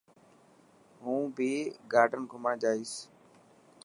هون 1.01 1.21
ڀهي 1.35 1.57
گارڊن 1.91 2.21
گھمڻ 2.31 2.53
جائيس. 2.63 2.93